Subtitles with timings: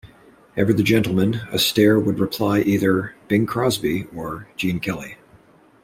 [0.57, 5.17] Ever the gentleman, Astaire would reply either "Bing Crosby" or "Gene Kelly".